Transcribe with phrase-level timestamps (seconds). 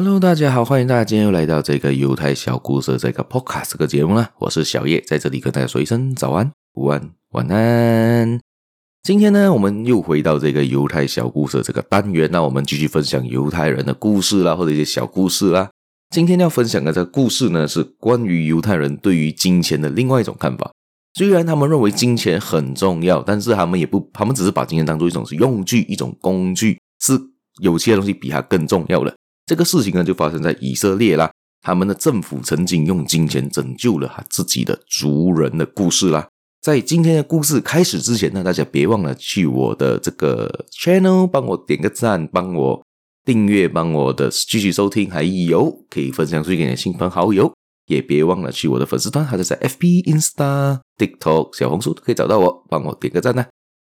[0.00, 4.30] Hello，大家好，欢迎大家今天又来到这个犹太小故事这个 Podcast 这个节目啦。
[4.38, 8.38] 我是小叶，在这里跟大家说一声早安、午安、晚安。
[9.02, 15.68] 今天呢，我们又回到这个犹太小故事这个单元，那我们继续分享犹太人的故事啦，或者一些小故事啦。
[16.14, 20.70] 今天要分享的这个故事呢，是关于犹太人对于金钱的另外一种看法。
[21.14, 27.18] 虽然他们认为金钱很重要，但是他们也不，他们只是把金钱当做一种是用具、一种工具，是
[27.60, 29.12] 有些东西比它更重要的。
[29.48, 31.30] 这个事情呢，就发生在以色列啦。
[31.62, 36.28] 他们的政府曾经用金钱拯救了他自己的族人的故事啦。
[36.60, 42.84] 在今天的故事开始之前呢，大家别忘了去我的这个 channel 帮我点个赞，帮我
[43.24, 47.50] 订阅，帮我的继续收听，还有可以分享出去给你的亲朋好友。
[47.86, 53.46] 也别忘了去我的粉丝团，还是在 FB、Insta、TikTok、小红书都可以找到我，帮我点个赞呢。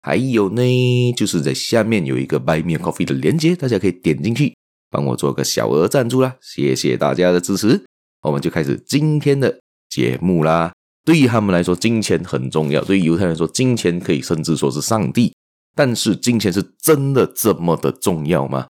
[0.00, 4.54] 还有呢，就是在下面有一个 Buy Me a Coffee 的链接，大家可以点进去。
[4.90, 7.84] 帮我做个小额赞助啦，谢谢大家的支持。
[8.22, 10.72] 我们就开始今天的节目啦。
[11.04, 15.32] 对于他们来说，金钱很重要；对于犹太人来说，金钱可以甚至说是上帝。
[15.74, 18.66] 但是，金钱是真的这么的重要吗？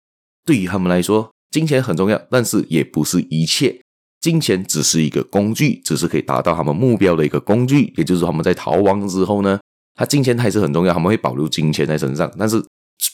[0.45, 3.80] 对于他们来说，金钱很重要，但是也不是一切。
[4.21, 7.93] 金钱只是一个工具，只是可以达到他们目标的一个工具。
[7.97, 9.59] 也就是说，他们在逃亡之后呢，
[9.93, 12.66] 他金钱还是很重要，他们会保留金钱在身上，但是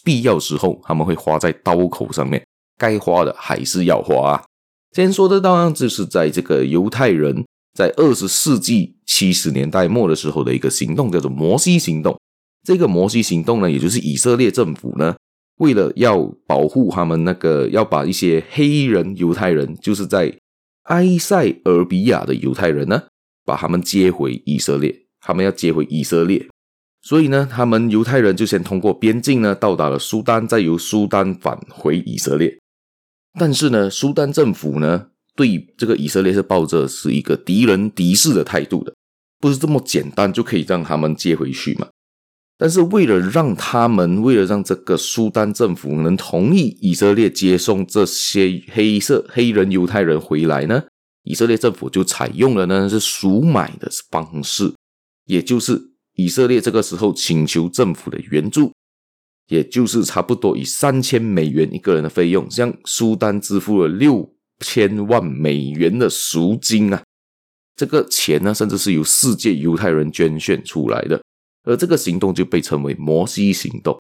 [0.05, 2.41] 必要时候他们会花在刀口上面。
[2.81, 4.33] 该花的还是要花啊。
[4.95, 7.45] 先说的当然就是在这个犹太人
[7.77, 12.19] 在二十世纪七十年代末的时候的一个行动，叫做摩西行动。
[12.67, 15.15] 这个摩西行动呢，也就是以色列政府呢，
[15.59, 20.35] 为了要保护他们那个，要把一些黑人犹太人，就是在
[20.89, 23.03] 埃塞俄比亚的犹太人呢，
[23.45, 24.93] 把他们接回以色列。
[25.23, 26.47] 他们要接回以色列，
[27.03, 32.57] 所以呢，他们犹太人就先通过边境呢，到达了苏丹，再由苏丹返回以色列。
[33.39, 38.93] 但是呢，苏丹政府呢，对这个以色列是抱着是一个敌人敌视的态度的，
[39.39, 41.87] 不是这么简单就可以让他们接回去嘛。
[42.57, 50.83] 但是为了让他们，为了让这个苏丹政府能同意以色列接送这些黑色黑人犹太人回来呢，
[51.23, 54.71] 以色列政府就采用了呢是赎买的方式，
[55.25, 55.81] 也就是
[56.15, 58.71] 以色列这个时候请求政府的援助。
[59.51, 67.03] 也就是差不多以三千美元一个人的费用，向苏丹支付了六千万美元的赎金啊！
[67.75, 71.21] 这个钱呢，甚至是由世界犹太人捐献出来的，
[71.65, 73.99] 而这个行动就被称为摩西行动。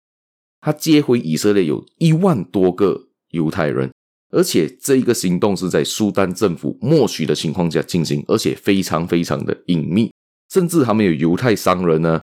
[0.61, 3.91] 他接回以色列有一万多个犹太人，
[4.29, 10.09] 而且这一个行动是在苏丹政府默许的情况下进行，而且非常非常的隐秘，
[10.53, 12.21] 甚至他们有犹太商人呢，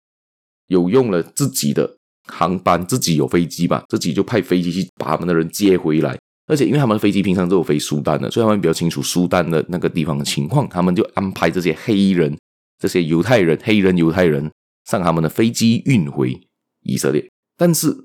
[0.69, 1.98] 有用了自己的。
[2.29, 6.17] 航班自己有飞机吧，自己就派飞机去把他们的人接回来。
[6.47, 10.67] 而且因为他们的飞机平常都有飞苏丹的，所以他们比较清楚苏丹的那个地方的情况。
[10.69, 12.35] 他们就安排这些黑人、
[12.79, 14.51] 这些犹太人、黑人犹太人
[14.87, 16.41] 上他们的飞机运回
[16.85, 17.29] 以色列。
[17.57, 18.05] 但是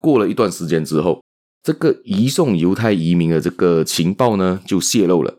[0.00, 1.22] 过了一段时间之后，
[1.62, 5.36] 这个移送犹太移民的这个情报呢就泄露了。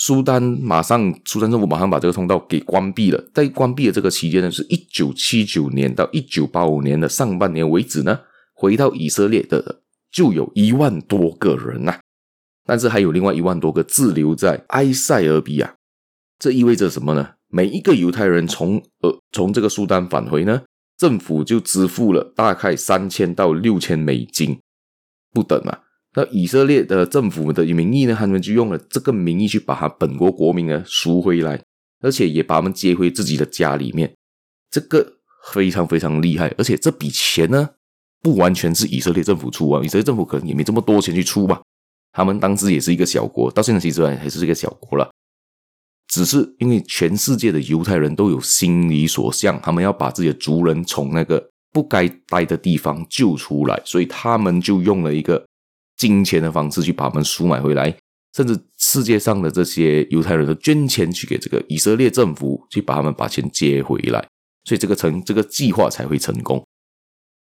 [0.00, 3.20] 苏丹马上，苏丹政府马上把这个通道给关闭了。
[3.34, 8.20] 在关闭的这个期间呢，是一九七九年到一九八五年的上半年为止呢，
[8.54, 9.80] 回到以色列的
[10.12, 12.00] 就有一万多个人呐、啊。
[12.64, 15.74] 但是还有另外一万多个滞留在埃塞俄比亚。
[16.38, 17.30] 这意味着什么呢？
[17.48, 20.62] 每一个犹太人从呃从这个苏丹返回呢，
[20.96, 24.60] 政府就支付了大概三千到六千美金
[25.32, 25.80] 不等啊。
[26.14, 31.62] 那以色列的政府的名义呢，他们就用了这个名义去把他本国国民呢赎回来，
[32.00, 34.12] 而且也把他们接回自己的家里面。
[34.70, 35.14] 这个
[35.52, 37.68] 非常非常厉害，而且这笔钱呢，
[38.22, 41.60] 不完全是以色列政府出啊，以色列政府可能也没这么多钱去出吧。
[42.12, 45.08] 他们当时也是一个小国，到现在其实还是一个小国了。
[46.08, 55.44] 只是因为全世界的犹太人都有心理所向，他们要把自己的族人从那个不该待的地方救出来，所以他们就用了一个。
[55.98, 57.94] 金钱的方式去把他们赎买回来，
[58.34, 64.26] 甚至世界上的这些犹太人都捐钱去给这个以色列政府，去把他们把钱接回来，
[64.64, 66.64] 所以这个成这个计划才会成功。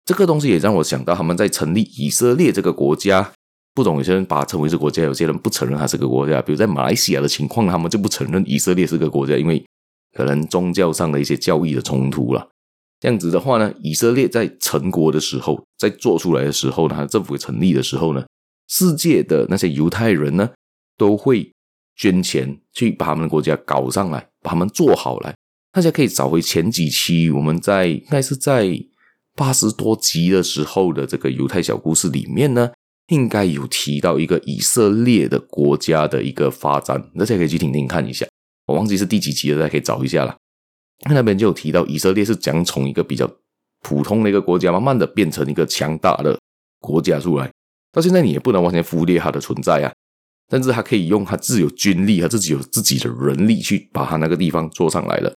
[0.04, 3.32] 这个东西也让我想到，他们在成立以色列这个国家，
[3.76, 6.42] 不懂有些人把它称为是国家，有些人不承认它是个国家。
[6.42, 9.64] 比如在马来西亚的情况，他们就不承认以色列是个国家，因为
[10.16, 12.48] 可能宗教上的一些教义的冲突了。
[13.00, 18.26] 这样子的话呢，以色列在成国的时候，在做出来的时候呢，政府成立的时候呢。
[18.68, 20.50] 世界的那些犹太人呢，
[20.98, 21.52] 都会
[21.96, 25.34] 捐钱去把他们的国家搞上来，把他们做好来。
[25.72, 28.68] 大家可以找回前几期我们在应该是在
[29.36, 32.72] 八十多集的时候的这个犹太小故事里面呢，
[33.10, 38.26] 应该有提到一个以色列的国家的一个发展，大家可以去听听看一下。
[38.66, 40.36] 我忘记是第几集了，大家可以找一下啦。
[41.10, 43.32] 那边就有提到以色列是讲从一个比较
[43.82, 46.40] 普通的一个国家，慢慢的变成一个强大的
[46.80, 47.52] 国家出来。
[47.98, 49.92] 到现在你也不能完全忽略它的存在啊，
[50.48, 55.34] 但是它可以用它自有军力，它自己有自己的人力去把它那个地方做上来了。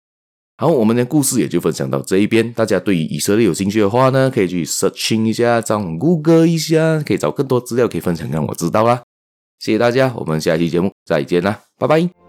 [0.57, 2.51] 好，我们的故事也就分享到这一边。
[2.51, 9.01] 大家对于以色列有兴趣的话呢，可以去 searching 一下，上谷歌一下，可以找更多资料可以分享让我知道啦。
[9.59, 12.28] 谢谢大家，我们下期节目再见啦，拜拜。